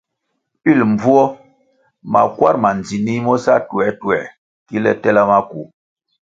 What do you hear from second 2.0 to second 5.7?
makwar ma ndzinih mo sa tuertuer ki tela maku.